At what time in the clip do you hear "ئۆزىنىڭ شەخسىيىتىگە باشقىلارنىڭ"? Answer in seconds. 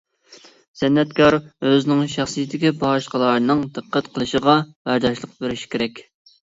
1.71-3.65